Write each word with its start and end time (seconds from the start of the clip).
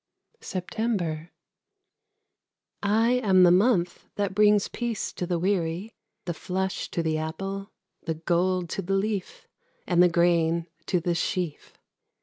SEPTEMBER. 0.39 1.29
I 2.81 3.11
am 3.21 3.43
the 3.43 3.51
month 3.51 4.09
that 4.15 4.33
brings 4.33 4.67
peace 4.67 5.13
to 5.13 5.27
the 5.27 5.37
weary, 5.37 5.93
The 6.25 6.33
flush 6.33 6.89
to 6.89 7.03
the 7.03 7.19
apple, 7.19 7.71
the 8.05 8.15
gold 8.15 8.67
to 8.69 8.81
the 8.81 8.95
leaf, 8.95 9.47
And 9.85 10.01
the 10.01 10.09
grain 10.09 10.65
to 10.87 10.99
the 10.99 11.13
sheaf. 11.13 11.77